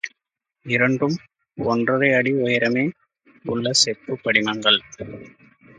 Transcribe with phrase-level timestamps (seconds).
[0.65, 1.17] இரண்டும்
[1.57, 2.85] ஒன்றரை அடி உயரமே
[3.45, 4.81] உள்ள செப்புப் படிமங்கள்.